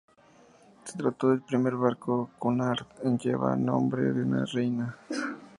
Se 0.83 0.97
trató 0.97 1.29
del 1.29 1.43
primer 1.43 1.75
barco 1.75 2.31
de 2.33 2.39
Cunard 2.39 2.87
en 3.03 3.19
llevar 3.19 3.55
el 3.59 3.65
nombre 3.65 4.01
de 4.11 4.23
una 4.23 4.45
reina. 4.45 4.97